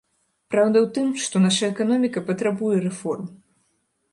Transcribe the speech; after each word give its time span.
Праўда 0.53 0.77
ў 0.85 0.93
тым, 0.95 1.11
што 1.25 1.35
наша 1.43 1.69
эканоміка 1.75 2.25
патрабуе 2.31 2.77
рэформ. 2.87 3.29